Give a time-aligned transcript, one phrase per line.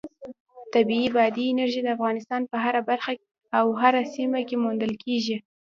[0.73, 3.11] طبیعي بادي انرژي د افغانستان په هره برخه
[3.57, 5.37] او هره سیمه کې موندل کېږي.